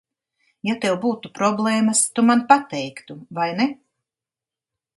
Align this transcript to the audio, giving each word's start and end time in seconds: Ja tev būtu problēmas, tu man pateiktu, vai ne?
Ja 0.67 0.75
tev 0.85 0.95
būtu 1.03 1.31
problēmas, 1.39 2.01
tu 2.15 2.25
man 2.31 2.43
pateiktu, 2.55 3.19
vai 3.41 3.49
ne? 3.61 3.69